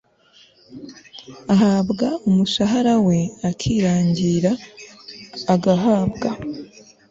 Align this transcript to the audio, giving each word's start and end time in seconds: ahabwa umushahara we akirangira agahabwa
ahabwa 1.53 2.07
umushahara 2.27 2.93
we 3.07 3.19
akirangira 3.49 4.51
agahabwa 5.53 6.29